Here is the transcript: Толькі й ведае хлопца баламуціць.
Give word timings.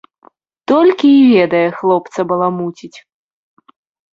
Толькі 0.71 1.07
й 1.17 1.21
ведае 1.33 1.61
хлопца 1.81 2.19
баламуціць. 2.33 2.93